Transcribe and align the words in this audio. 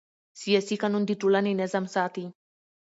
سیاسي 0.41 0.75
قانون 0.81 1.03
د 1.05 1.11
ټولنې 1.21 1.53
نظم 1.61 1.85
ساتي 1.95 2.25